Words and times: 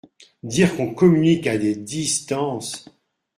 Dire 0.41 0.75
qu’on 0.75 0.95
communique 0.95 1.45
à 1.45 1.59
des 1.59 1.75
distances!… 1.75 2.87